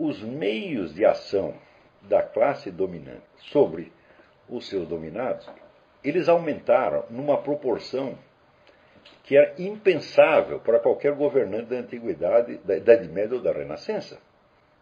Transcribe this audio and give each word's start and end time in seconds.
os 0.00 0.22
meios 0.22 0.94
de 0.94 1.04
ação 1.04 1.54
da 2.00 2.22
classe 2.22 2.70
dominante 2.70 3.22
sobre 3.36 3.92
os 4.48 4.66
seus 4.66 4.88
dominados, 4.88 5.46
eles 6.02 6.26
aumentaram 6.26 7.04
numa 7.10 7.36
proporção 7.36 8.18
que 9.22 9.36
era 9.36 9.54
impensável 9.58 10.58
para 10.58 10.80
qualquer 10.80 11.12
governante 11.12 11.66
da 11.66 11.76
antiguidade, 11.76 12.56
da 12.64 12.78
Idade 12.78 13.08
Média 13.08 13.36
ou 13.36 13.42
da 13.42 13.52
Renascença. 13.52 14.18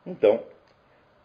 Então, 0.06 0.44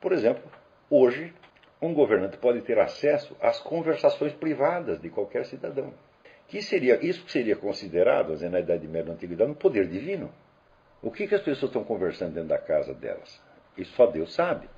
por 0.01 0.11
exemplo, 0.11 0.43
hoje 0.89 1.31
um 1.79 1.93
governante 1.93 2.37
pode 2.37 2.61
ter 2.61 2.79
acesso 2.79 3.37
às 3.39 3.59
conversações 3.59 4.33
privadas 4.33 4.99
de 4.99 5.09
qualquer 5.11 5.45
cidadão. 5.45 5.93
Que 6.47 6.63
seria, 6.63 6.97
isso 7.05 7.29
seria 7.29 7.55
considerado, 7.55 8.35
na 8.49 8.59
Idade 8.59 8.87
Média 8.87 9.09
ou 9.09 9.15
Antiguidade, 9.15 9.51
um 9.51 9.55
poder 9.55 9.87
divino. 9.87 10.33
O 10.99 11.11
que, 11.11 11.27
que 11.27 11.35
as 11.35 11.41
pessoas 11.41 11.69
estão 11.69 11.83
conversando 11.83 12.33
dentro 12.33 12.49
da 12.49 12.57
casa 12.57 12.93
delas? 12.93 13.52
Isso 13.77 13.93
só 13.93 14.05
Deus 14.07 14.33
sabe. 14.33 14.69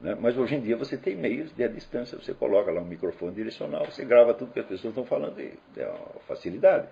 Né? 0.00 0.16
Mas 0.18 0.36
hoje 0.36 0.56
em 0.56 0.60
dia 0.60 0.76
você 0.76 0.96
tem 0.96 1.16
meios 1.16 1.54
de 1.54 1.64
a 1.64 1.68
distância, 1.68 2.18
você 2.18 2.34
coloca 2.34 2.70
lá 2.70 2.80
um 2.80 2.86
microfone 2.86 3.34
direcional, 3.34 3.86
você 3.86 4.04
grava 4.04 4.34
tudo 4.34 4.52
que 4.52 4.60
as 4.60 4.66
pessoas 4.66 4.92
estão 4.92 5.04
falando, 5.04 5.40
e 5.40 5.58
é 5.76 5.86
uma 5.86 6.20
facilidade. 6.26 6.88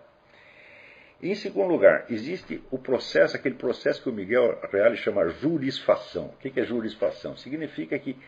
E, 1.22 1.30
em 1.30 1.34
segundo 1.34 1.68
lugar, 1.68 2.06
existe 2.10 2.62
o 2.70 2.78
processo, 2.78 3.36
aquele 3.36 3.54
processo 3.54 4.02
que 4.02 4.08
o 4.08 4.12
Miguel 4.12 4.58
Reale 4.70 4.96
chama 4.96 5.28
jurisfação. 5.28 6.26
O 6.26 6.36
que 6.36 6.58
é 6.58 6.64
jurisfação? 6.64 7.36
Significa 7.36 7.98
que 7.98 8.18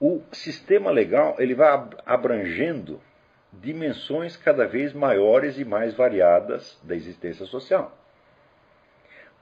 o 0.00 0.20
sistema 0.32 0.90
legal 0.90 1.36
ele 1.38 1.54
vai 1.54 1.88
abrangendo 2.04 3.00
dimensões 3.52 4.36
cada 4.36 4.66
vez 4.66 4.92
maiores 4.92 5.58
e 5.58 5.64
mais 5.64 5.94
variadas 5.94 6.78
da 6.82 6.96
existência 6.96 7.46
social. 7.46 7.96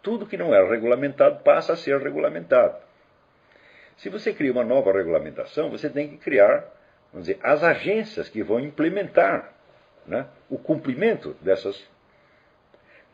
Tudo 0.02 0.26
que 0.26 0.36
não 0.36 0.54
era 0.54 0.68
regulamentado 0.68 1.42
passa 1.42 1.72
a 1.72 1.76
ser 1.76 1.98
regulamentado. 2.00 2.76
Se 3.96 4.08
você 4.08 4.32
cria 4.32 4.52
uma 4.52 4.64
nova 4.64 4.92
regulamentação, 4.92 5.70
você 5.70 5.88
tem 5.88 6.08
que 6.08 6.16
criar, 6.16 6.64
vamos 7.12 7.26
dizer, 7.26 7.38
as 7.42 7.62
agências 7.62 8.28
que 8.28 8.42
vão 8.42 8.60
implementar 8.60 9.52
né, 10.06 10.26
o 10.48 10.58
cumprimento 10.58 11.36
dessas, 11.40 11.82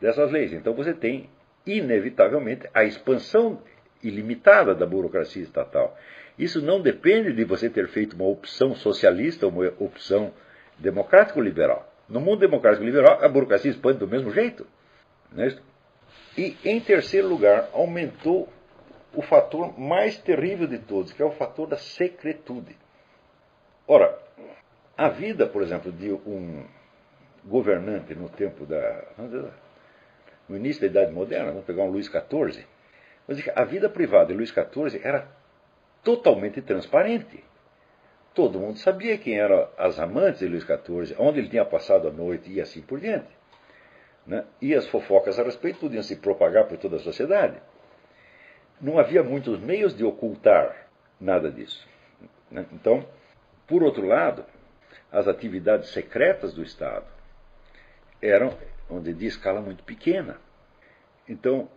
dessas 0.01 0.31
leis. 0.31 0.53
Então 0.53 0.73
você 0.73 0.93
tem, 0.93 1.29
inevitavelmente, 1.65 2.67
a 2.73 2.83
expansão 2.83 3.61
ilimitada 4.01 4.73
da 4.73 4.85
burocracia 4.85 5.43
estatal. 5.43 5.97
Isso 6.37 6.61
não 6.61 6.81
depende 6.81 7.33
de 7.33 7.43
você 7.43 7.69
ter 7.69 7.87
feito 7.89 8.15
uma 8.15 8.27
opção 8.27 8.73
socialista 8.75 9.45
ou 9.45 9.51
uma 9.51 9.73
opção 9.79 10.33
democrático-liberal. 10.77 11.85
No 12.07 12.21
mundo 12.21 12.39
democrático-liberal, 12.39 13.23
a 13.23 13.27
burocracia 13.27 13.69
expande 13.69 13.99
do 13.99 14.07
mesmo 14.07 14.31
jeito. 14.31 14.65
Não 15.31 15.43
é 15.43 15.55
e, 16.37 16.55
em 16.63 16.79
terceiro 16.79 17.27
lugar, 17.27 17.69
aumentou 17.73 18.47
o 19.13 19.21
fator 19.21 19.77
mais 19.79 20.17
terrível 20.17 20.67
de 20.67 20.79
todos, 20.79 21.11
que 21.11 21.21
é 21.21 21.25
o 21.25 21.31
fator 21.31 21.67
da 21.67 21.77
secretude. 21.77 22.75
Ora, 23.87 24.17
a 24.97 25.09
vida, 25.09 25.47
por 25.47 25.61
exemplo, 25.61 25.91
de 25.91 26.11
um 26.11 26.63
governante 27.45 28.13
no 28.13 28.29
tempo 28.29 28.65
da. 28.65 29.03
no 30.47 30.57
início 30.57 30.81
da 30.81 30.87
Idade 30.87 31.11
Moderna, 31.11 31.51
vamos 31.51 31.65
pegar 31.65 31.83
um 31.83 31.89
Luís 31.89 32.07
XIV, 32.07 32.65
a 33.55 33.63
vida 33.63 33.89
privada 33.89 34.27
de 34.27 34.33
Luís 34.33 34.49
XIV 34.49 35.01
era 35.03 35.27
totalmente 36.03 36.61
transparente. 36.61 37.43
Todo 38.33 38.59
mundo 38.59 38.79
sabia 38.79 39.17
quem 39.17 39.39
eram 39.39 39.67
as 39.77 39.99
amantes 39.99 40.39
de 40.39 40.47
Luís 40.47 40.63
XIV, 40.63 41.15
onde 41.19 41.39
ele 41.39 41.49
tinha 41.49 41.65
passado 41.65 42.07
a 42.07 42.11
noite 42.11 42.51
e 42.51 42.61
assim 42.61 42.81
por 42.81 42.99
diante. 42.99 43.29
Né? 44.25 44.45
E 44.61 44.73
as 44.73 44.87
fofocas 44.87 45.39
a 45.39 45.43
respeito 45.43 45.79
podiam 45.79 46.03
se 46.03 46.15
propagar 46.15 46.67
por 46.67 46.77
toda 46.77 46.97
a 46.97 46.99
sociedade. 46.99 47.59
Não 48.81 48.97
havia 48.97 49.23
muitos 49.23 49.59
meios 49.59 49.95
de 49.95 50.03
ocultar 50.03 50.87
nada 51.19 51.51
disso. 51.51 51.87
Né? 52.49 52.65
Então, 52.71 53.05
por 53.67 53.83
outro 53.83 54.05
lado, 54.05 54.45
as 55.11 55.27
atividades 55.27 55.89
secretas 55.89 56.53
do 56.53 56.63
Estado 56.63 57.05
eram, 58.21 58.57
onde 58.89 59.13
de 59.13 59.25
escala 59.25 59.61
muito 59.61 59.83
pequena. 59.83 60.37
Então, 61.27 61.69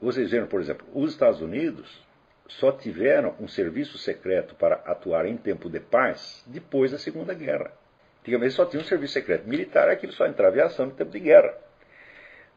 vocês 0.00 0.30
viram, 0.30 0.46
por 0.46 0.60
exemplo, 0.60 0.86
os 0.94 1.12
Estados 1.12 1.40
Unidos 1.40 2.04
só 2.48 2.72
tiveram 2.72 3.34
um 3.40 3.48
serviço 3.48 3.98
secreto 3.98 4.54
para 4.54 4.76
atuar 4.76 5.26
em 5.26 5.36
tempo 5.36 5.70
de 5.70 5.80
paz 5.80 6.42
depois 6.46 6.90
da 6.90 6.98
Segunda 6.98 7.32
Guerra. 7.34 7.72
Antigamente 8.20 8.54
só 8.54 8.64
tinha 8.66 8.80
um 8.80 8.84
serviço 8.84 9.14
secreto 9.14 9.48
militar, 9.48 9.88
aquilo 9.88 10.12
só 10.12 10.26
entrava 10.26 10.56
em 10.56 10.60
ação 10.60 10.86
no 10.86 10.92
tempo 10.92 11.10
de 11.10 11.20
guerra. 11.20 11.54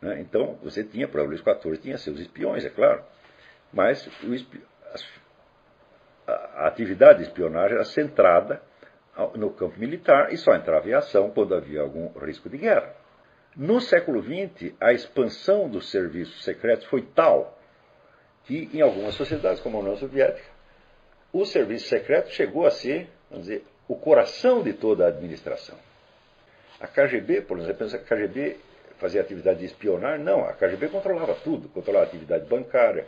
Né? 0.01 0.19
Então, 0.21 0.59
você 0.61 0.83
tinha, 0.83 1.07
para 1.07 1.23
o 1.23 1.25
Luís 1.25 1.41
XIV, 1.41 1.77
tinha 1.77 1.97
seus 1.97 2.19
espiões, 2.19 2.65
é 2.65 2.69
claro, 2.69 3.03
mas 3.71 4.07
a 6.27 6.67
atividade 6.67 7.19
de 7.19 7.25
espionagem 7.25 7.75
era 7.75 7.85
centrada 7.85 8.61
no 9.35 9.51
campo 9.51 9.79
militar 9.79 10.33
e 10.33 10.37
só 10.37 10.55
entrava 10.55 10.89
em 10.89 10.93
ação 10.93 11.31
quando 11.31 11.55
havia 11.55 11.81
algum 11.81 12.07
risco 12.19 12.49
de 12.49 12.57
guerra. 12.57 12.93
No 13.55 13.79
século 13.79 14.21
XX, 14.21 14.73
a 14.81 14.91
expansão 14.91 15.69
dos 15.69 15.89
serviços 15.89 16.43
secretos 16.43 16.85
foi 16.87 17.01
tal 17.01 17.57
que, 18.43 18.69
em 18.73 18.81
algumas 18.81 19.15
sociedades, 19.15 19.61
como 19.61 19.77
a 19.77 19.79
União 19.79 19.95
Soviética, 19.95 20.47
o 21.31 21.45
serviço 21.45 21.87
secreto 21.87 22.29
chegou 22.31 22.65
a 22.65 22.71
ser, 22.71 23.09
vamos 23.29 23.47
dizer, 23.47 23.63
o 23.87 23.95
coração 23.95 24.61
de 24.61 24.73
toda 24.73 25.05
a 25.05 25.07
administração. 25.07 25.77
A 26.79 26.87
KGB, 26.87 27.41
por 27.41 27.59
exemplo, 27.59 27.87
a 27.87 27.97
KGB 27.97 28.57
fazia 28.97 29.21
atividade 29.21 29.59
de 29.59 29.65
espionar, 29.65 30.19
não, 30.19 30.45
a 30.45 30.53
KGB 30.53 30.89
controlava 30.89 31.35
tudo, 31.35 31.69
controlava 31.69 32.05
a 32.05 32.07
atividade 32.07 32.45
bancária, 32.45 33.05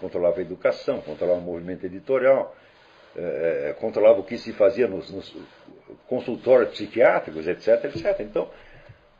controlava 0.00 0.38
a 0.38 0.42
educação, 0.42 1.00
controlava 1.00 1.38
o 1.38 1.42
movimento 1.42 1.84
editorial, 1.84 2.54
eh, 3.16 3.74
controlava 3.80 4.20
o 4.20 4.24
que 4.24 4.38
se 4.38 4.52
fazia 4.52 4.86
nos, 4.86 5.10
nos, 5.10 5.36
consultórios 6.06 6.70
psiquiátricos, 6.70 7.46
etc, 7.46 7.84
etc. 7.84 8.20
Então, 8.20 8.48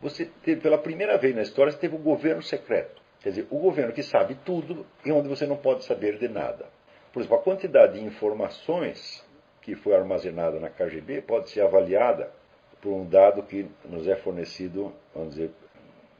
você 0.00 0.26
teve, 0.42 0.60
pela 0.60 0.78
primeira 0.78 1.16
vez 1.18 1.34
na 1.34 1.42
história, 1.42 1.72
você 1.72 1.78
teve 1.78 1.96
um 1.96 2.02
governo 2.02 2.42
secreto. 2.42 3.00
Quer 3.20 3.30
dizer, 3.30 3.46
o 3.50 3.58
governo 3.58 3.92
que 3.92 4.02
sabe 4.02 4.36
tudo 4.44 4.86
e 5.04 5.10
onde 5.10 5.28
você 5.28 5.46
não 5.46 5.56
pode 5.56 5.84
saber 5.84 6.18
de 6.18 6.28
nada. 6.28 6.66
Por 7.12 7.20
exemplo, 7.20 7.38
a 7.38 7.42
quantidade 7.42 7.94
de 7.94 8.04
informações 8.04 9.26
que 9.62 9.74
foi 9.74 9.94
armazenada 9.94 10.60
na 10.60 10.70
KGB 10.70 11.22
pode 11.22 11.50
ser 11.50 11.62
avaliada 11.62 12.30
por 12.80 12.92
um 12.92 13.04
dado 13.04 13.42
que 13.42 13.66
nos 13.86 14.06
é 14.06 14.14
fornecido, 14.14 14.92
vamos 15.12 15.34
dizer, 15.34 15.50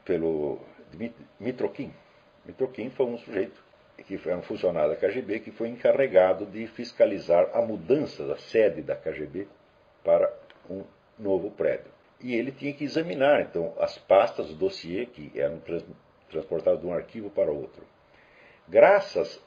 pelo 0.03 0.59
Mitrokin. 1.39 1.93
Mitrokin 2.45 2.89
foi 2.89 3.05
um 3.05 3.17
sujeito 3.17 3.68
que 4.03 4.17
foi 4.17 4.33
um 4.35 4.41
funcionário 4.41 4.89
da 4.89 4.95
KGB 4.95 5.39
que 5.39 5.51
foi 5.51 5.69
encarregado 5.69 6.45
de 6.45 6.67
fiscalizar 6.67 7.49
a 7.53 7.61
mudança 7.61 8.25
da 8.25 8.37
sede 8.37 8.81
da 8.81 8.95
KGB 8.95 9.47
para 10.03 10.31
um 10.69 10.83
novo 11.17 11.51
prédio. 11.51 11.91
E 12.21 12.35
ele 12.35 12.51
tinha 12.51 12.73
que 12.73 12.83
examinar, 12.83 13.41
então, 13.41 13.73
as 13.79 13.97
pastas, 13.97 14.49
o 14.49 14.55
dossiê 14.55 15.05
que 15.05 15.31
eram 15.35 15.59
trans, 15.59 15.83
transportados 16.29 16.81
de 16.81 16.87
um 16.87 16.93
arquivo 16.93 17.29
para 17.29 17.51
outro. 17.51 17.83
Graças 18.67 19.41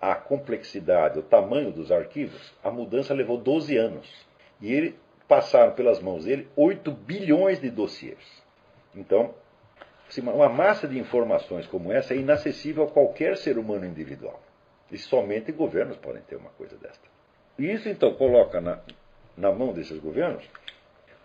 à 0.00 0.14
complexidade, 0.14 1.18
ao 1.18 1.22
tamanho 1.22 1.70
dos 1.70 1.92
arquivos, 1.92 2.52
a 2.62 2.70
mudança 2.70 3.14
levou 3.14 3.38
12 3.38 3.76
anos. 3.76 4.26
E 4.60 4.72
ele 4.72 4.98
passaram 5.28 5.72
pelas 5.72 6.00
mãos 6.00 6.24
dele 6.24 6.48
8 6.56 6.90
bilhões 6.90 7.60
de 7.60 7.70
dossiês. 7.70 8.18
Então, 8.94 9.32
uma 10.18 10.48
massa 10.48 10.88
de 10.88 10.98
informações 10.98 11.66
como 11.66 11.92
essa 11.92 12.14
é 12.14 12.16
inacessível 12.16 12.84
a 12.84 12.90
qualquer 12.90 13.36
ser 13.36 13.58
humano 13.58 13.86
individual. 13.86 14.42
E 14.90 14.98
somente 14.98 15.52
governos 15.52 15.96
podem 15.98 16.22
ter 16.22 16.36
uma 16.36 16.50
coisa 16.50 16.76
desta. 16.76 17.08
E 17.58 17.70
isso 17.70 17.88
então 17.88 18.14
coloca 18.14 18.60
na, 18.60 18.80
na 19.36 19.52
mão 19.52 19.72
desses 19.72 19.98
governos 20.00 20.44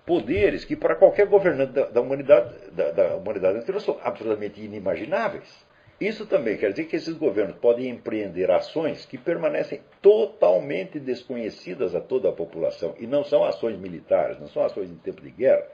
poderes 0.06 0.64
que 0.64 0.76
para 0.76 0.96
qualquer 0.96 1.26
governante 1.26 1.74
da, 1.74 1.86
da 1.86 2.02
humanidade, 2.02 2.54
da, 2.72 2.92
da 2.92 3.16
humanidade 3.16 3.58
anterior 3.58 3.82
são 3.82 4.00
absolutamente 4.04 4.62
inimagináveis. 4.62 5.66
Isso 6.00 6.26
também 6.26 6.58
quer 6.58 6.72
dizer 6.72 6.86
que 6.86 6.98
esses 6.98 7.14
governos 7.16 7.56
podem 7.56 7.90
empreender 7.90 8.52
ações 8.52 9.06
que 9.06 9.18
permanecem 9.18 9.82
totalmente 10.02 11.00
desconhecidas 11.00 11.96
a 11.96 12.02
toda 12.02 12.30
a 12.30 12.34
população. 12.34 12.94
E 13.00 13.08
não 13.08 13.24
são 13.24 13.46
ações 13.46 13.80
militares, 13.80 14.38
não 14.40 14.48
são 14.48 14.64
ações 14.64 14.92
em 14.92 14.98
tempo 14.98 15.22
de 15.22 15.32
guerra, 15.32 15.66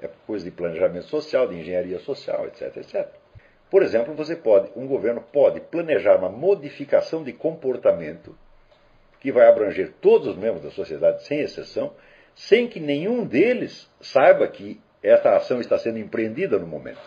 é 0.00 0.08
coisa 0.26 0.44
de 0.44 0.50
planejamento 0.50 1.06
social, 1.06 1.48
de 1.48 1.56
engenharia 1.56 1.98
social, 2.00 2.46
etc, 2.46 2.76
etc. 2.76 3.08
Por 3.70 3.82
exemplo, 3.82 4.14
você 4.14 4.36
pode, 4.36 4.70
um 4.76 4.86
governo 4.86 5.20
pode 5.20 5.60
planejar 5.60 6.16
uma 6.16 6.28
modificação 6.28 7.24
de 7.24 7.32
comportamento 7.32 8.36
que 9.20 9.32
vai 9.32 9.48
abranger 9.48 9.92
todos 10.00 10.28
os 10.28 10.36
membros 10.36 10.62
da 10.62 10.70
sociedade, 10.70 11.24
sem 11.24 11.40
exceção, 11.40 11.92
sem 12.34 12.68
que 12.68 12.78
nenhum 12.78 13.24
deles 13.24 13.90
saiba 14.00 14.46
que 14.46 14.80
essa 15.02 15.34
ação 15.34 15.60
está 15.60 15.78
sendo 15.78 15.98
empreendida 15.98 16.58
no 16.58 16.66
momento. 16.66 17.00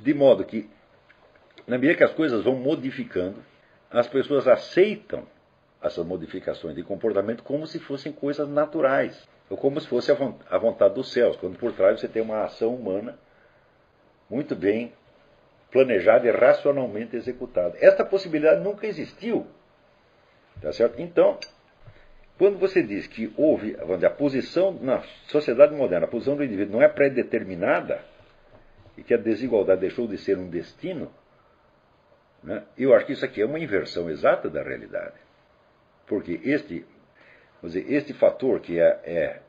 De 0.00 0.12
modo 0.12 0.44
que, 0.44 0.68
na 1.66 1.78
medida 1.78 1.98
que 1.98 2.04
as 2.04 2.12
coisas 2.12 2.42
vão 2.42 2.56
modificando, 2.56 3.42
as 3.90 4.08
pessoas 4.08 4.48
aceitam 4.48 5.26
essas 5.80 6.04
modificações 6.04 6.74
de 6.74 6.82
comportamento 6.82 7.42
como 7.42 7.66
se 7.66 7.78
fossem 7.78 8.12
coisas 8.12 8.48
naturais. 8.48 9.28
Ou 9.50 9.56
como 9.56 9.80
se 9.80 9.86
fosse 9.86 10.10
a 10.10 10.58
vontade 10.58 10.94
dos 10.94 11.12
céus, 11.12 11.36
quando 11.36 11.58
por 11.58 11.72
trás 11.72 12.00
você 12.00 12.08
tem 12.08 12.22
uma 12.22 12.44
ação 12.44 12.74
humana 12.74 13.18
muito 14.28 14.56
bem 14.56 14.92
planejada 15.70 16.26
e 16.26 16.30
racionalmente 16.30 17.16
executada. 17.16 17.76
Esta 17.80 18.04
possibilidade 18.04 18.62
nunca 18.62 18.86
existiu 18.86 19.46
Tá 20.60 20.72
certo? 20.72 21.00
Então, 21.00 21.38
quando 22.38 22.58
você 22.58 22.82
diz 22.82 23.06
que 23.06 23.32
houve 23.36 23.74
dizer, 23.74 24.06
a 24.06 24.10
posição 24.10 24.72
na 24.80 25.02
sociedade 25.26 25.74
moderna, 25.74 26.06
a 26.06 26.08
posição 26.08 26.36
do 26.36 26.44
indivíduo 26.44 26.74
não 26.74 26.82
é 26.82 26.88
pré-determinada 26.88 28.00
e 28.96 29.02
que 29.02 29.14
a 29.14 29.18
desigualdade 29.18 29.80
deixou 29.80 30.06
de 30.06 30.16
ser 30.18 30.38
um 30.38 30.48
destino, 30.48 31.12
né, 32.42 32.62
eu 32.78 32.94
acho 32.94 33.06
que 33.06 33.12
isso 33.12 33.24
aqui 33.24 33.42
é 33.42 33.46
uma 33.46 33.58
inversão 33.58 34.08
exata 34.08 34.48
da 34.48 34.62
realidade. 34.62 35.14
Porque 36.06 36.40
este, 36.44 36.86
dizer, 37.66 37.92
este 37.92 38.12
fator 38.12 38.60
que 38.60 38.78
é, 38.78 39.00
é 39.04 39.40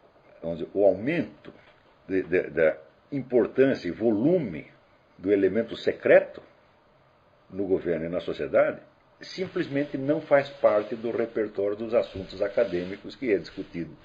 dizer, 0.53 0.67
o 0.73 0.83
aumento 0.83 1.53
da 2.07 2.77
importância 3.11 3.87
e 3.87 3.91
volume 3.91 4.67
do 5.17 5.31
elemento 5.31 5.75
secreto 5.75 6.41
no 7.49 7.65
governo 7.65 8.05
e 8.05 8.09
na 8.09 8.19
sociedade, 8.19 8.79
simplesmente 9.21 9.97
não 9.97 10.21
faz 10.21 10.49
parte 10.49 10.95
do 10.95 11.11
repertório 11.11 11.75
dos 11.75 11.93
assuntos 11.93 12.41
acadêmicos 12.41 13.15
que 13.15 13.31
é 13.31 13.37
discutido 13.37 13.95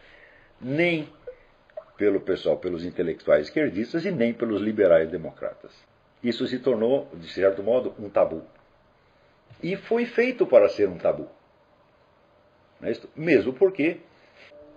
nem 0.60 1.08
pelo 1.96 2.20
pessoal, 2.20 2.56
pelos 2.56 2.84
intelectuais 2.84 3.46
esquerdistas 3.46 4.04
e 4.04 4.10
nem 4.10 4.32
pelos 4.32 4.60
liberais 4.60 5.10
democratas. 5.10 5.72
Isso 6.22 6.46
se 6.46 6.58
tornou, 6.58 7.08
de 7.14 7.28
certo 7.32 7.62
modo, 7.62 7.94
um 7.98 8.08
tabu. 8.08 8.42
E 9.62 9.76
foi 9.76 10.06
feito 10.06 10.46
para 10.46 10.68
ser 10.68 10.88
um 10.88 10.96
tabu. 10.96 11.28
É 12.82 12.92
mesmo 13.14 13.52
porque 13.52 14.00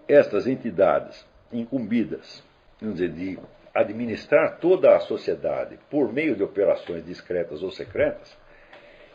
estas 0.08 0.46
entidades 0.46 1.26
incumbidas 1.52 2.44
dizer, 2.82 3.10
de 3.10 3.40
administrar 3.74 4.58
toda 4.60 4.96
a 4.96 5.00
sociedade 5.00 5.80
por 5.90 6.12
meio 6.12 6.36
de 6.36 6.44
operações 6.44 7.06
discretas 7.06 7.64
ou 7.64 7.72
secretas, 7.72 8.36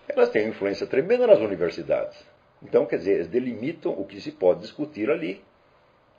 elas 0.09 0.31
têm 0.31 0.49
influência 0.49 0.87
tremenda 0.87 1.27
nas 1.27 1.39
universidades. 1.39 2.19
Então, 2.63 2.87
quer 2.87 2.97
dizer, 2.97 3.15
eles 3.15 3.29
delimitam 3.29 3.93
o 3.93 4.05
que 4.05 4.21
se 4.21 4.33
pode 4.33 4.61
discutir 4.61 5.11
ali 5.11 5.43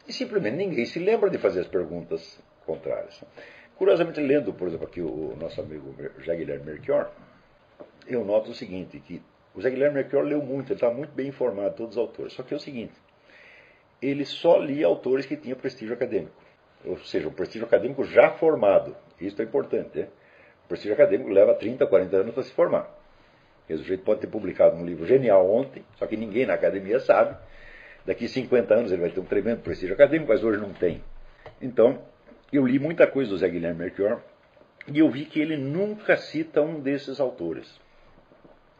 e 0.07 0.13
simplesmente 0.13 0.55
ninguém 0.55 0.85
se 0.85 0.99
lembra 0.99 1.29
de 1.29 1.37
fazer 1.37 1.61
as 1.61 1.67
perguntas 1.67 2.39
contrárias. 2.65 3.21
Curiosamente, 3.75 4.21
lendo, 4.21 4.53
por 4.53 4.67
exemplo, 4.67 4.85
aqui 4.85 5.01
o 5.01 5.35
nosso 5.39 5.59
amigo 5.59 5.95
José 6.17 6.35
Guilherme 6.35 6.65
Melchior, 6.65 7.11
eu 8.07 8.23
noto 8.23 8.51
o 8.51 8.53
seguinte, 8.53 8.99
que 8.99 9.21
o 9.59 9.61
José 9.61 9.71
Guilherme 9.71 9.95
Melchior 9.95 10.23
leu 10.23 10.41
muito, 10.41 10.67
ele 10.67 10.75
está 10.75 10.89
muito 10.89 11.11
bem 11.11 11.27
informado, 11.27 11.75
todos 11.75 11.97
os 11.97 12.01
autores. 12.01 12.31
Só 12.31 12.43
que 12.43 12.53
é 12.53 12.57
o 12.57 12.59
seguinte, 12.61 12.93
ele 14.01 14.23
só 14.23 14.57
lia 14.57 14.87
autores 14.87 15.25
que 15.25 15.35
tinham 15.35 15.57
prestígio 15.57 15.93
acadêmico. 15.93 16.31
Ou 16.85 16.97
seja, 16.99 17.27
um 17.27 17.31
prestígio 17.31 17.67
acadêmico 17.67 18.05
já 18.05 18.31
formado. 18.31 18.95
Isso 19.19 19.41
é 19.41 19.43
importante. 19.43 19.99
Né? 19.99 20.07
O 20.63 20.69
prestígio 20.69 20.93
acadêmico 20.93 21.29
leva 21.29 21.53
30, 21.53 21.85
40 21.85 22.15
anos 22.15 22.33
para 22.33 22.43
se 22.43 22.53
formar. 22.53 22.89
O 23.69 23.77
sujeito 23.77 24.03
pode 24.03 24.21
ter 24.21 24.27
publicado 24.27 24.77
um 24.77 24.85
livro 24.85 25.05
genial 25.05 25.51
ontem, 25.51 25.83
só 25.97 26.07
que 26.07 26.15
ninguém 26.15 26.45
na 26.45 26.53
academia 26.53 27.01
sabe. 27.01 27.37
Daqui 28.05 28.29
50 28.29 28.73
anos 28.73 28.91
ele 28.93 29.01
vai 29.01 29.11
ter 29.11 29.19
um 29.19 29.25
tremendo 29.25 29.61
prestígio 29.61 29.93
acadêmico, 29.93 30.31
mas 30.31 30.41
hoje 30.41 30.57
não 30.57 30.71
tem. 30.71 31.03
Então, 31.61 32.01
eu 32.51 32.65
li 32.65 32.79
muita 32.79 33.05
coisa 33.05 33.29
do 33.29 33.37
Zé 33.37 33.49
Guilherme 33.49 33.79
Melchior 33.79 34.21
e 34.87 34.99
eu 34.99 35.09
vi 35.09 35.25
que 35.25 35.41
ele 35.41 35.57
nunca 35.57 36.15
cita 36.15 36.61
um 36.61 36.79
desses 36.79 37.19
autores. 37.19 37.77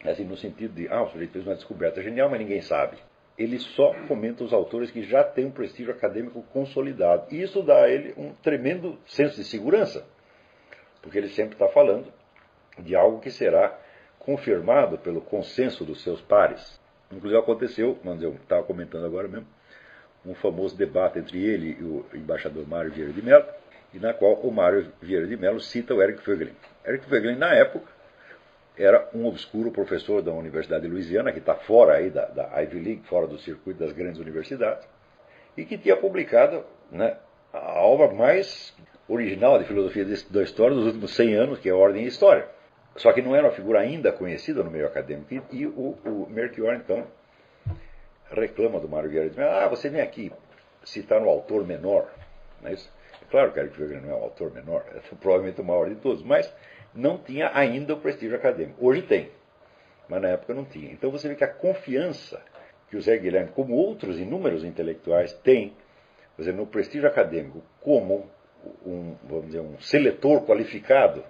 Assim, 0.04 0.24
no 0.24 0.38
sentido 0.38 0.74
de, 0.74 0.88
ah, 0.88 1.04
o 1.04 1.10
sujeito 1.10 1.34
fez 1.34 1.46
uma 1.46 1.56
descoberta 1.56 2.02
genial, 2.02 2.30
mas 2.30 2.40
ninguém 2.40 2.62
sabe. 2.62 2.98
Ele 3.38 3.60
só 3.60 3.94
comenta 4.08 4.44
os 4.44 4.54
autores 4.54 4.92
que 4.92 5.04
já 5.04 5.24
têm 5.24 5.46
um 5.46 5.52
prestígio 5.52 5.94
acadêmico 5.94 6.44
consolidado. 6.54 7.34
E 7.34 7.42
isso 7.42 7.62
dá 7.62 7.84
a 7.84 7.90
ele 7.90 8.14
um 8.18 8.34
tremendo 8.34 8.98
senso 9.06 9.36
de 9.36 9.44
segurança, 9.44 10.06
porque 11.02 11.18
ele 11.18 11.30
sempre 11.30 11.54
está 11.54 11.68
falando 11.68 12.12
de 12.78 12.96
algo 12.96 13.20
que 13.20 13.32
será 13.32 13.78
confirmado 14.20 14.98
pelo 14.98 15.22
consenso 15.22 15.86
dos 15.86 16.02
seus 16.02 16.22
pares. 16.22 16.80
Inclusive 17.12 17.40
aconteceu, 17.40 17.98
mas 18.04 18.22
eu 18.22 18.34
estava 18.34 18.64
comentando 18.64 19.06
agora 19.06 19.28
mesmo, 19.28 19.48
um 20.26 20.36
famoso 20.36 20.78
debate 20.78 21.20
entre 21.20 21.44
ele 21.44 21.78
e 21.80 21.84
o 21.84 22.06
embaixador 22.14 22.68
Mário 22.68 22.92
Vieira 22.92 23.12
de 23.12 23.22
Mello, 23.22 23.46
e 23.94 24.00
na 24.00 24.14
qual 24.14 24.34
o 24.36 24.52
Mário 24.52 24.92
Vieira 25.02 25.26
de 25.26 25.36
Mello 25.36 25.60
cita 25.60 25.96
o 25.96 26.04
Eric 26.04 26.22
Fögelin. 26.22 26.54
Eric 26.86 27.06
Fögelin, 27.06 27.38
na 27.38 27.54
época, 27.54 27.99
era 28.80 29.10
um 29.14 29.26
obscuro 29.26 29.72
professor 29.72 30.22
da 30.22 30.32
Universidade 30.32 30.84
de 30.84 30.88
Louisiana, 30.88 31.34
que 31.34 31.40
está 31.40 31.54
fora 31.54 31.96
aí 31.96 32.10
da, 32.10 32.26
da, 32.26 32.62
Ivy 32.62 32.80
League, 32.80 33.02
fora 33.08 33.28
do 33.28 33.38
circuito 33.38 33.80
das 33.80 33.92
grandes 33.92 34.20
universidades, 34.20 34.88
e 35.58 35.66
que 35.66 35.78
tinha 35.78 35.98
publicado 35.98 36.64
né, 36.90 37.18
a 37.52 37.82
obra 37.82 38.08
mais 38.14 38.74
original 39.08 39.60
de 39.60 39.66
filosofia 39.66 40.06
da 40.30 40.44
história 40.44 40.76
dos 40.76 40.86
últimos 40.86 41.14
100 41.14 41.36
anos, 41.36 41.60
que 41.60 41.68
é 41.68 41.74
Ordem 41.74 42.06
e 42.06 42.08
História. 42.08 42.48
Só 42.96 43.12
que 43.12 43.22
não 43.22 43.36
era 43.36 43.48
uma 43.48 43.54
figura 43.54 43.80
ainda 43.80 44.12
conhecida 44.12 44.64
no 44.64 44.72
meio 44.72 44.86
acadêmico. 44.86 45.34
E, 45.52 45.68
o, 45.68 45.98
o 46.06 46.28
então, 46.76 47.06
reclama 48.32 48.80
do 48.80 48.88
Mário 48.88 49.10
Vieira 49.10 49.30
diz: 49.30 49.40
Ah, 49.40 49.68
você 49.68 49.90
vem 49.90 50.02
aqui 50.02 50.32
citar 50.84 51.22
um 51.22 51.30
autor 51.30 51.66
menor. 51.66 52.10
Não 52.62 52.70
é 52.70 52.74
isso? 52.74 52.92
É 53.22 53.26
claro 53.32 53.52
que 53.52 53.60
Eric 53.60 53.80
Wegener 53.80 54.04
não 54.04 54.12
é 54.12 54.16
um 54.16 54.24
autor 54.24 54.54
menor, 54.54 54.84
é 54.96 55.00
provavelmente 55.20 55.62
o 55.62 55.64
maior 55.64 55.90
de 55.90 55.96
todos, 55.96 56.24
mas 56.24 56.54
não 56.94 57.18
tinha 57.18 57.52
ainda 57.54 57.94
o 57.94 58.00
prestígio 58.00 58.36
acadêmico. 58.36 58.86
Hoje 58.86 59.02
tem, 59.02 59.30
mas 60.08 60.22
na 60.22 60.30
época 60.30 60.54
não 60.54 60.66
tinha. 60.66 60.92
Então 60.92 61.12
você 61.12 61.28
vê 61.28 61.36
que 61.36 61.44
a 61.44 61.54
confiança 61.54 62.42
que 62.90 62.98
o 62.98 63.02
Zé 63.02 63.18
Guilherme, 63.18 63.52
como 63.52 63.76
outros 63.76 64.20
inúmeros 64.20 64.64
intelectuais, 64.64 65.32
tem 65.32 65.76
dizer, 66.40 66.54
no 66.54 66.66
prestígio 66.66 67.08
acadêmico 67.08 67.62
como 67.82 68.30
um, 68.86 69.16
vamos 69.24 69.48
dizer, 69.48 69.60
um 69.60 69.80
seletor 69.80 70.46
qualificado 70.46 71.24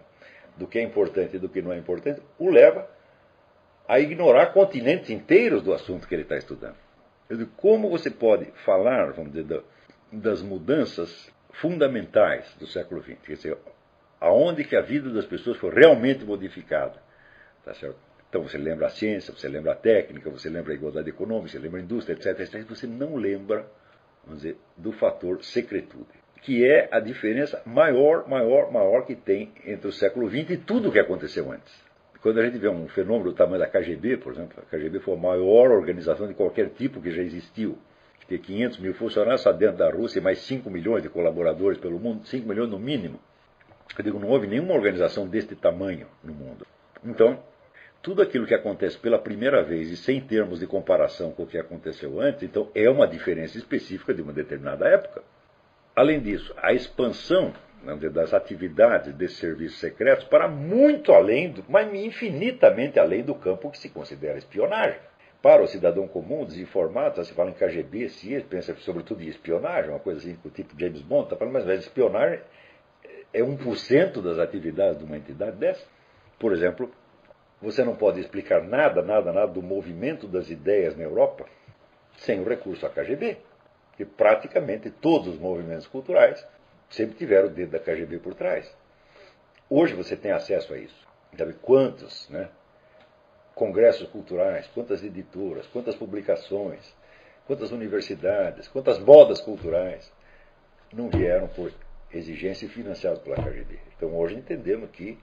do 0.56 0.67
que 0.67 0.79
é 0.79 0.83
importante 0.83 1.35
e 1.35 1.39
do 1.39 1.50
que 1.50 1.62
não 1.62 1.71
é 1.71 1.77
importante, 1.77 2.21
o 2.38 2.50
leva 2.50 2.89
a 3.88 4.00
ignorar 4.00 4.47
continentes 4.47 5.09
inteiros 5.09 5.62
do 5.62 5.73
assunto 5.73 6.07
que 6.07 6.13
ele 6.13 6.23
está 6.23 6.38
estudando. 6.38 6.75
Eu 7.29 7.38
digo, 7.38 7.51
como 7.57 7.89
você 7.89 8.09
pode 8.09 8.45
falar, 8.65 9.12
vamos 9.12 9.31
dizer, 9.31 9.63
das 10.12 10.41
mudanças 10.41 11.31
fundamentais 11.53 12.53
do 12.55 12.67
século 12.67 13.01
XX? 13.01 13.17
Quer 13.23 13.33
dizer, 13.33 13.57
aonde 14.19 14.63
que 14.63 14.75
a 14.75 14.81
vida 14.81 15.10
das 15.10 15.25
pessoas 15.25 15.57
foi 15.57 15.71
realmente 15.74 16.25
modificada? 16.25 17.01
Tá? 17.63 17.74
Então 18.30 18.44
você 18.44 18.57
lembra 18.57 18.88
a 18.88 18.89
ciência, 18.89 19.33
você 19.33 19.48
lembra 19.48 19.71
a 19.71 19.75
técnica, 19.75 20.30
você 20.30 20.50
lembra 20.50 20.71
a 20.74 20.75
igualdade 20.75 21.10
econômica, 21.10 21.50
você 21.50 21.60
lembra 21.60 21.80
a 21.80 21.83
indústria, 21.83 22.13
etc, 22.13 22.39
etc. 22.39 22.63
Você 22.68 22.88
não 22.88 23.16
lembra, 23.16 23.66
vamos 24.24 24.42
dizer, 24.42 24.57
do 24.77 24.92
fator 24.92 25.44
secretude 25.44 26.19
que 26.42 26.66
é 26.66 26.88
a 26.92 27.00
diferença 27.00 27.62
maior, 27.66 28.27
maior, 28.27 28.71
maior 28.71 29.06
que 29.06 29.16
tem 29.16 29.51
entre 29.66 29.88
o 29.88 29.92
século 29.92 30.30
XX 30.30 30.51
e 30.51 30.57
tudo 30.57 30.89
o 30.89 30.92
que 30.92 31.00
aconteceu 31.00 31.51
antes. 31.51 31.74
Quando 32.22 32.39
a 32.39 32.45
gente 32.45 32.57
vê 32.57 32.68
um 32.68 32.88
fenômeno 32.88 33.31
do 33.31 33.36
tamanho 33.36 33.60
da 33.60 33.68
KGB, 33.68 34.18
por 34.18 34.33
exemplo, 34.33 34.62
a 34.62 34.65
KGB 34.69 35.00
foi 35.00 35.13
a 35.15 35.18
maior 35.18 35.72
organização 35.72 36.27
de 36.27 36.33
qualquer 36.33 36.69
tipo 36.69 37.01
que 37.01 37.12
já 37.12 37.22
existiu. 37.22 37.77
Tem 38.27 38.38
500 38.38 38.79
mil 38.79 38.93
funcionários 38.93 39.41
só 39.41 39.51
dentro 39.51 39.77
da 39.77 39.89
Rússia 39.89 40.22
mais 40.22 40.39
5 40.39 40.70
milhões 40.70 41.01
de 41.01 41.10
colaboradores 41.10 41.79
pelo 41.79 42.00
mundo, 42.00 42.27
5 42.27 42.48
milhões 42.48 42.70
no 42.70 42.77
mínimo. 42.77 43.20
Eu 43.98 44.03
digo, 44.03 44.19
não 44.19 44.29
houve 44.29 44.48
nenhuma 44.48 44.74
organização 44.74 45.27
deste 45.27 45.55
tamanho 45.55 46.08
no 46.24 46.34
mundo. 46.34 46.65
Então, 47.03 47.39
tudo 48.01 48.22
aquilo 48.22 48.46
que 48.46 48.53
acontece 48.53 48.98
pela 48.98 49.19
primeira 49.19 49.62
vez 49.62 49.89
e 49.89 49.98
sem 49.98 50.22
termos 50.22 50.60
de 50.60 50.67
comparação 50.67 51.31
com 51.31 51.43
o 51.43 51.48
que 51.48 51.58
aconteceu 51.58 52.19
antes, 52.22 52.43
então 52.43 52.69
é 52.74 52.89
uma 52.89 53.08
diferença 53.08 53.58
específica 53.58 54.13
de 54.13 54.22
uma 54.22 54.31
determinada 54.31 54.88
época. 54.88 55.22
Além 55.96 56.22
disso, 56.22 56.53
a 56.58 56.72
expansão 56.72 57.53
dizer, 57.96 58.10
das 58.10 58.34
atividades 58.34 59.13
desses 59.13 59.38
serviços 59.38 59.79
secretos 59.79 60.25
para 60.25 60.48
muito 60.48 61.12
além, 61.12 61.51
do, 61.51 61.63
mas 61.67 61.91
infinitamente 61.93 63.00
além 63.00 63.24
do 63.24 63.36
campo 63.36 63.72
que 63.72 63.77
se 63.77 63.89
considera 63.89 64.38
espionagem. 64.38 65.00
Para 65.41 65.63
o 65.63 65.67
cidadão 65.67 66.05
comum, 66.08 66.46
desinformado, 66.46 67.24
se 67.24 67.34
fala 67.34 67.50
em 67.50 67.53
KGB, 67.53 68.10
CIA, 68.10 68.43
pensa 68.50 68.75
sobretudo 68.75 69.24
em 69.24 69.27
espionagem, 69.27 69.89
uma 69.89 70.00
coisa 70.00 70.19
assim, 70.19 70.38
tipo 70.53 70.77
James 70.77 71.01
Bond, 71.01 71.25
está 71.25 71.38
falando, 71.38 71.53
mas, 71.53 71.65
mas 71.65 71.79
espionagem 71.79 72.39
é 73.33 73.41
1% 73.41 74.21
das 74.21 74.39
atividades 74.39 75.00
de 75.00 75.05
uma 75.05 75.17
entidade 75.17 75.57
dessa. 75.57 75.86
Por 76.38 76.53
exemplo, 76.53 76.91
você 77.62 77.83
não 77.83 77.95
pode 77.95 78.19
explicar 78.19 78.63
nada, 78.63 79.01
nada, 79.01 79.31
nada 79.31 79.51
do 79.51 79.62
movimento 79.62 80.27
das 80.27 80.50
ideias 80.50 80.95
na 80.95 81.03
Europa 81.03 81.45
sem 82.17 82.39
o 82.39 82.48
recurso 82.48 82.86
à 82.86 82.89
KGB 82.89 83.38
que 84.00 84.05
praticamente 84.05 84.89
todos 84.89 85.27
os 85.27 85.38
movimentos 85.38 85.86
culturais 85.86 86.48
sempre 86.89 87.17
tiveram 87.17 87.50
o 87.50 87.51
dedo 87.51 87.71
da 87.71 87.79
KGB 87.79 88.19
por 88.19 88.33
trás. 88.33 88.74
Hoje 89.69 89.93
você 89.93 90.15
tem 90.15 90.31
acesso 90.31 90.74
a 90.74 90.77
isso. 90.77 91.05
Sabe 91.38 91.51
quantos 91.62 92.29
né, 92.29 92.48
congressos 93.53 94.07
culturais, 94.07 94.65
quantas 94.67 95.03
editoras, 95.03 95.67
quantas 95.67 95.95
publicações, 95.95 96.95
quantas 97.45 97.74
universidades, 97.74 98.69
quantas 98.69 98.98
modas 99.00 99.41
culturais 99.41 100.09
não 100.93 101.09
vieram 101.09 101.50
por 101.50 101.69
exigência 102.13 102.68
financiadas 102.70 103.20
pela 103.20 103.36
KGB. 103.36 103.80
Então 103.96 104.16
hoje 104.16 104.36
entendemos 104.36 104.89
que 104.92 105.18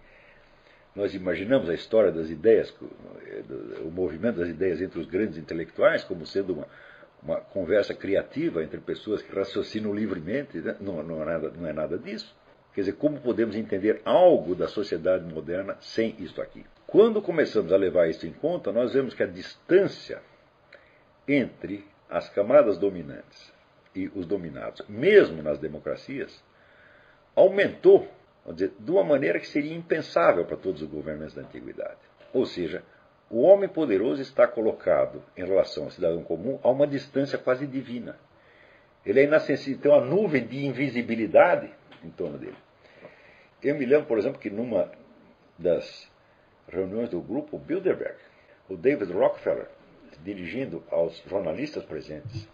nós 0.95 1.14
imaginamos 1.14 1.69
a 1.69 1.75
história 1.75 2.11
das 2.11 2.31
ideias, 2.31 2.75
o 3.85 3.90
movimento 3.90 4.38
das 4.38 4.49
ideias 4.49 4.81
entre 4.81 4.99
os 4.99 5.07
grandes 5.07 5.37
intelectuais 5.37 6.02
como 6.02 6.25
sendo 6.25 6.55
uma, 6.55 6.69
uma 7.23 7.40
conversa 7.40 7.93
criativa 7.93 8.62
entre 8.62 8.78
pessoas 8.81 9.21
que 9.21 9.35
raciocinam 9.35 9.93
livremente, 9.93 10.59
né? 10.59 10.76
não, 10.81 11.02
não, 11.02 11.23
é 11.23 11.26
nada, 11.26 11.50
não 11.50 11.69
é 11.69 11.73
nada 11.73 11.99
disso. 11.99 12.35
Quer 12.75 12.83
dizer, 12.83 12.93
como 12.95 13.21
podemos 13.21 13.57
entender 13.57 14.00
algo 14.05 14.55
da 14.55 14.69
sociedade 14.69 15.25
moderna 15.25 15.76
sem 15.81 16.14
isto 16.19 16.40
aqui? 16.40 16.64
Quando 16.87 17.23
começamos 17.23 17.73
a 17.73 17.76
levar 17.76 18.09
isso 18.09 18.26
em 18.26 18.33
conta, 18.33 18.71
nós 18.71 18.93
vemos 18.93 19.12
que 19.12 19.23
a 19.23 19.26
distância 19.26 20.23
entre 21.26 21.85
as 22.09 22.28
camadas 22.28 22.78
dominantes 22.78 23.52
e 23.95 24.11
os 24.14 24.26
dominados, 24.26 24.83
mesmo 24.88 25.43
nas 25.43 25.59
democracias, 25.59 26.45
aumentou 27.37 28.09
dizer, 28.52 28.73
de 28.78 28.90
uma 28.90 29.05
maneira 29.05 29.38
que 29.38 29.47
seria 29.47 29.75
impensável 29.75 30.45
para 30.45 30.57
todos 30.57 30.83
os 30.83 30.88
governantes 30.88 31.35
da 31.35 31.43
antiguidade. 31.43 31.99
Ou 32.33 32.47
seja, 32.47 32.83
o 33.31 33.43
homem 33.43 33.69
poderoso 33.69 34.23
está 34.23 34.47
colocado 34.47 35.23
em 35.37 35.45
relação 35.45 35.85
ao 35.85 35.90
cidadão 35.90 36.23
comum 36.23 36.59
a 36.62 36.71
uma 36.71 36.87
distância 36.87 37.38
quase 37.38 37.66
divina. 37.66 38.19
Ele 39.05 39.21
é 39.21 39.25
inacessível, 39.25 39.81
tem 39.81 39.90
uma 39.90 40.05
nuvem 40.05 40.47
de 40.47 40.64
invisibilidade 40.64 41.71
em 42.02 42.11
torno 42.11 42.38
dele. 42.38 42.57
Eu 43.62 43.75
me 43.76 43.85
lembro, 43.85 44.07
por 44.07 44.19
exemplo, 44.19 44.38
que 44.38 44.50
numa 44.50 44.90
das 45.59 46.11
reuniões 46.69 47.11
do 47.11 47.21
grupo 47.21 47.59
Bilderberg, 47.59 48.19
o 48.69 48.76
David 48.76 49.12
Rockefeller, 49.12 49.69
dirigindo 50.23 50.83
aos 50.90 51.16
jornalistas 51.26 51.85
presentes, 51.85 52.49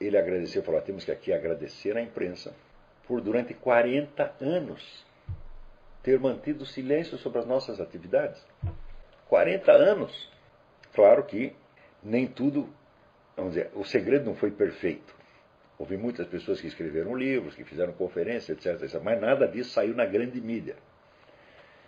ele 0.00 0.18
agradeceu, 0.18 0.62
falou: 0.62 0.80
temos 0.82 1.04
que 1.04 1.12
aqui 1.12 1.32
agradecer 1.32 1.96
à 1.96 2.02
imprensa 2.02 2.54
por 3.06 3.20
durante 3.20 3.54
40 3.54 4.34
anos 4.40 5.06
ter 6.02 6.18
mantido 6.20 6.64
silêncio 6.64 7.18
sobre 7.18 7.40
as 7.40 7.46
nossas 7.46 7.80
atividades. 7.80 8.44
40 9.28 9.72
anos. 9.72 10.32
Claro 10.94 11.24
que 11.24 11.52
nem 12.02 12.26
tudo, 12.26 12.68
vamos 13.36 13.54
dizer, 13.54 13.70
o 13.74 13.84
segredo 13.84 14.24
não 14.26 14.34
foi 14.36 14.50
perfeito. 14.50 15.14
Houve 15.78 15.96
muitas 15.96 16.26
pessoas 16.26 16.60
que 16.60 16.68
escreveram 16.68 17.14
livros, 17.14 17.54
que 17.54 17.64
fizeram 17.64 17.92
conferências, 17.92 18.56
etc, 18.56 18.82
etc. 18.82 19.00
Mas 19.02 19.20
nada 19.20 19.46
disso 19.46 19.70
saiu 19.70 19.94
na 19.94 20.06
grande 20.06 20.40
mídia. 20.40 20.76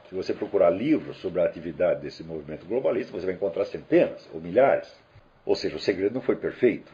Se 0.09 0.15
você 0.15 0.35
procurar 0.35 0.71
livros 0.71 1.19
sobre 1.19 1.41
a 1.41 1.45
atividade 1.45 2.01
desse 2.01 2.25
movimento 2.25 2.67
globalista, 2.67 3.13
você 3.13 3.27
vai 3.27 3.35
encontrar 3.35 3.65
centenas 3.67 4.29
ou 4.33 4.41
milhares. 4.41 4.93
Ou 5.45 5.55
seja, 5.55 5.77
o 5.77 5.81
segredo 5.81 6.15
não 6.15 6.23
foi 6.23 6.37
perfeito. 6.37 6.91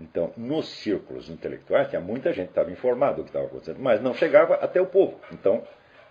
Então, 0.00 0.32
nos 0.36 0.68
círculos 0.68 1.28
intelectuais, 1.28 1.88
tinha 1.88 2.00
muita 2.00 2.32
gente 2.32 2.46
que 2.46 2.52
estava 2.52 2.70
informada 2.70 3.16
do 3.16 3.22
que 3.22 3.30
estava 3.30 3.46
acontecendo, 3.46 3.80
mas 3.80 4.00
não 4.00 4.14
chegava 4.14 4.54
até 4.54 4.80
o 4.80 4.86
povo. 4.86 5.20
Então, 5.32 5.64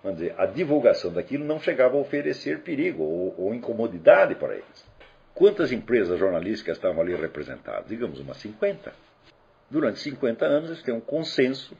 vamos 0.04 0.20
dizer, 0.20 0.36
a 0.38 0.46
divulgação 0.46 1.12
daquilo 1.14 1.46
não 1.46 1.60
chegava 1.60 1.96
a 1.96 2.00
oferecer 2.00 2.62
perigo 2.64 3.04
ou, 3.04 3.36
ou 3.38 3.54
incomodidade 3.54 4.36
para 4.36 4.56
eles. 4.56 4.86
Quantas 5.34 5.72
empresas 5.72 6.20
jornalísticas 6.20 6.78
estavam 6.78 7.02
ali 7.02 7.16
representadas? 7.16 7.88
Digamos 7.88 8.20
umas 8.20 8.38
50. 8.38 8.92
Durante 9.70 10.00
50 10.00 10.46
anos 10.46 10.70
eles 10.70 10.84
têm 10.84 10.94
um 10.94 11.02
consenso 11.02 11.78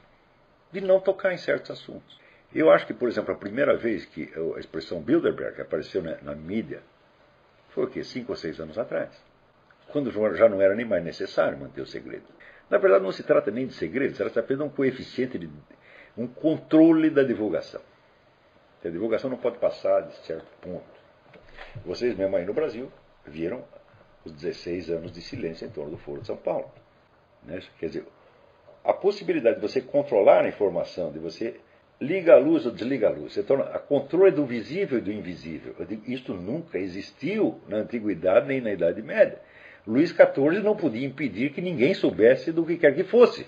de 0.72 0.80
não 0.80 1.00
tocar 1.00 1.32
em 1.32 1.38
certos 1.38 1.70
assuntos. 1.70 2.18
Eu 2.54 2.70
acho 2.70 2.86
que, 2.86 2.94
por 2.94 3.08
exemplo, 3.08 3.34
a 3.34 3.36
primeira 3.36 3.76
vez 3.76 4.06
que 4.06 4.30
a 4.56 4.58
expressão 4.58 5.02
Bilderberg 5.02 5.60
apareceu 5.60 6.02
na, 6.02 6.16
na 6.22 6.34
mídia 6.34 6.82
foi 7.70 7.84
o 7.84 7.88
quê? 7.88 8.02
Cinco 8.02 8.32
ou 8.32 8.36
seis 8.36 8.58
anos 8.58 8.78
atrás. 8.78 9.10
Quando 9.90 10.10
já 10.36 10.48
não 10.48 10.60
era 10.60 10.74
nem 10.74 10.86
mais 10.86 11.02
necessário 11.02 11.58
manter 11.58 11.80
o 11.80 11.86
segredo. 11.86 12.24
Na 12.68 12.78
verdade, 12.78 13.02
não 13.02 13.12
se 13.12 13.22
trata 13.22 13.50
nem 13.50 13.66
de 13.66 13.74
segredo, 13.74 14.12
se 14.12 14.18
trata 14.18 14.40
apenas 14.40 14.62
de 14.62 14.68
um 14.68 14.74
coeficiente, 14.74 15.38
de 15.38 15.48
um 16.16 16.26
controle 16.26 17.10
da 17.10 17.22
divulgação. 17.22 17.80
A 18.84 18.88
divulgação 18.88 19.30
não 19.30 19.38
pode 19.38 19.58
passar 19.58 20.02
de 20.02 20.14
certo 20.26 20.46
ponto. 20.60 20.84
Vocês 21.84 22.16
mesmo 22.16 22.36
aí 22.36 22.44
no 22.44 22.54
Brasil 22.54 22.90
viram 23.26 23.64
os 24.24 24.32
16 24.32 24.90
anos 24.90 25.12
de 25.12 25.20
silêncio 25.20 25.66
em 25.66 25.70
torno 25.70 25.92
do 25.92 25.98
Foro 25.98 26.20
de 26.20 26.26
São 26.26 26.36
Paulo. 26.36 26.70
Né? 27.42 27.60
Quer 27.78 27.86
dizer, 27.86 28.06
a 28.84 28.92
possibilidade 28.92 29.56
de 29.56 29.62
você 29.62 29.80
controlar 29.80 30.44
a 30.44 30.48
informação, 30.48 31.10
de 31.10 31.18
você 31.18 31.60
liga 32.00 32.34
a 32.34 32.38
luz 32.38 32.64
ou 32.64 32.72
desliga 32.72 33.08
a 33.08 33.10
luz, 33.10 33.32
você 33.32 33.42
torna 33.42 33.64
a 33.64 33.78
controle 33.78 34.30
do 34.30 34.46
visível 34.46 34.98
e 34.98 35.00
do 35.00 35.12
invisível. 35.12 35.74
Digo, 35.86 36.02
isto 36.10 36.34
nunca 36.34 36.78
existiu 36.78 37.60
na 37.68 37.78
antiguidade 37.78 38.46
nem 38.46 38.60
na 38.60 38.72
Idade 38.72 39.02
Média. 39.02 39.40
Luís 39.88 40.10
XIV 40.10 40.60
não 40.62 40.76
podia 40.76 41.06
impedir 41.06 41.50
que 41.50 41.62
ninguém 41.62 41.94
soubesse 41.94 42.52
do 42.52 42.66
que 42.66 42.76
quer 42.76 42.94
que 42.94 43.04
fosse. 43.04 43.46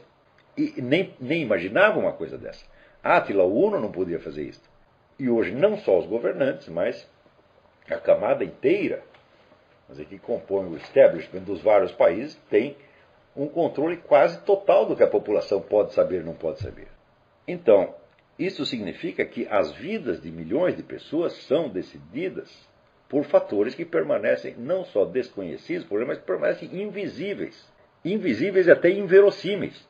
E 0.56 0.80
nem, 0.80 1.14
nem 1.20 1.42
imaginava 1.42 1.98
uma 1.98 2.14
coisa 2.14 2.38
dessa. 2.38 2.64
Átila, 3.04 3.44
Uno, 3.44 3.78
não 3.78 3.92
podia 3.92 4.18
fazer 4.18 4.44
isso. 4.44 4.62
E 5.18 5.28
hoje, 5.28 5.52
não 5.52 5.76
só 5.76 5.98
os 5.98 6.06
governantes, 6.06 6.66
mas 6.70 7.06
a 7.90 7.96
camada 7.98 8.42
inteira 8.42 9.02
dizer, 9.90 10.06
que 10.06 10.18
compõe 10.18 10.66
o 10.66 10.76
establishment 10.76 11.42
dos 11.42 11.60
vários 11.60 11.92
países 11.92 12.34
tem 12.48 12.74
um 13.36 13.46
controle 13.46 13.98
quase 13.98 14.40
total 14.42 14.86
do 14.86 14.96
que 14.96 15.02
a 15.02 15.08
população 15.08 15.60
pode 15.60 15.92
saber 15.92 16.22
e 16.22 16.24
não 16.24 16.34
pode 16.34 16.60
saber. 16.60 16.88
Então, 17.46 17.94
isso 18.38 18.64
significa 18.64 19.26
que 19.26 19.46
as 19.48 19.72
vidas 19.72 20.22
de 20.22 20.30
milhões 20.30 20.74
de 20.74 20.82
pessoas 20.82 21.34
são 21.44 21.68
decididas 21.68 22.50
por 23.10 23.24
fatores 23.24 23.74
que 23.74 23.84
permanecem 23.84 24.54
não 24.56 24.84
só 24.84 25.04
desconhecidos, 25.04 25.84
mas 26.06 26.18
que 26.18 26.24
permanecem 26.24 26.80
invisíveis. 26.80 27.68
Invisíveis 28.04 28.68
e 28.68 28.70
até 28.70 28.88
inverossímeis. 28.88 29.84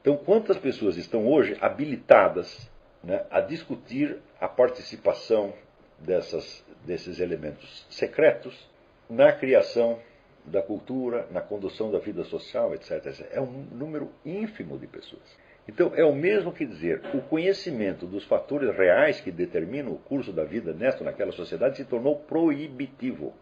Então, 0.00 0.18
quantas 0.18 0.58
pessoas 0.58 0.98
estão 0.98 1.26
hoje 1.26 1.56
habilitadas 1.62 2.70
né, 3.02 3.24
a 3.30 3.40
discutir 3.40 4.18
a 4.38 4.46
participação 4.46 5.54
dessas, 5.98 6.62
desses 6.84 7.18
elementos 7.20 7.86
secretos 7.88 8.68
na 9.08 9.32
criação 9.32 9.98
da 10.44 10.60
cultura, 10.60 11.26
na 11.30 11.40
condução 11.40 11.90
da 11.90 11.98
vida 11.98 12.22
social, 12.24 12.74
etc, 12.74 13.06
etc. 13.06 13.28
É 13.32 13.40
um 13.40 13.66
número 13.72 14.12
ínfimo 14.26 14.78
de 14.78 14.86
pessoas. 14.86 15.22
Então, 15.68 15.92
é 15.94 16.02
o 16.02 16.14
mesmo 16.14 16.50
que 16.50 16.64
dizer, 16.64 17.02
o 17.14 17.20
conhecimento 17.20 18.06
dos 18.06 18.24
fatores 18.24 18.74
reais 18.74 19.20
que 19.20 19.30
determinam 19.30 19.92
o 19.92 19.98
curso 19.98 20.32
da 20.32 20.42
vida 20.42 20.72
nesta 20.72 21.00
ou 21.00 21.04
naquela 21.04 21.30
sociedade 21.30 21.76
se 21.76 21.84
tornou 21.84 22.16
proibitivo. 22.20 23.34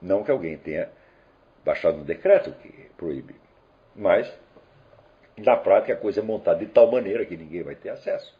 Não 0.00 0.24
que 0.24 0.30
alguém 0.30 0.56
tenha 0.56 0.88
baixado 1.62 1.98
um 1.98 2.04
decreto 2.04 2.50
que 2.62 2.70
proíbe, 2.96 3.34
mas, 3.94 4.32
na 5.36 5.56
prática, 5.56 5.92
a 5.92 5.96
coisa 5.96 6.20
é 6.20 6.22
montada 6.22 6.60
de 6.60 6.66
tal 6.66 6.90
maneira 6.90 7.26
que 7.26 7.36
ninguém 7.36 7.62
vai 7.62 7.74
ter 7.74 7.90
acesso. 7.90 8.34